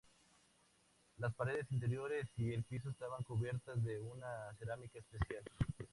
Las 1.19 1.31
paredes 1.35 1.71
interiores 1.71 2.27
y 2.35 2.53
el 2.53 2.63
piso 2.63 2.89
estaban 2.89 3.21
cubiertas 3.21 3.83
de 3.83 3.99
una 3.99 4.51
cerámica 4.57 4.97
especial. 4.97 5.43